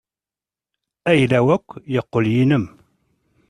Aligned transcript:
Ayla-w 1.11 1.47
akk 1.55 1.69
yeqqel 1.93 2.25
yinem. 2.33 2.65